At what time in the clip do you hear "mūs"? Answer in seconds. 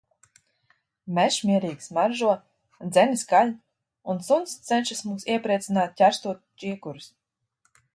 5.11-5.31